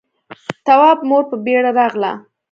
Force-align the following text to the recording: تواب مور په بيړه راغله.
تواب 0.65 0.99
مور 1.09 1.23
په 1.29 1.35
بيړه 1.45 1.71
راغله. 1.79 2.11